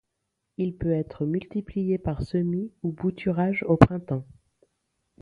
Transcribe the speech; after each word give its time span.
Il 0.57 0.75
peut 0.77 0.93
être 0.93 1.27
multiplié 1.27 1.99
par 1.99 2.23
semis 2.23 2.73
ou 2.81 2.91
bouturage 2.91 3.63
au 3.67 3.77
printemps. 3.77 4.25